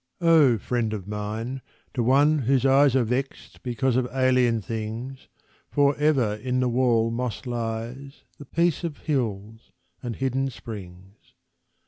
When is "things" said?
4.59-5.27